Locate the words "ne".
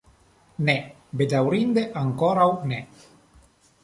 0.69-0.73, 2.73-2.81